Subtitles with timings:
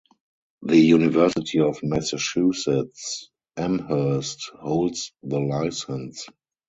[0.63, 6.25] The University of Massachusetts Amherst holds the license.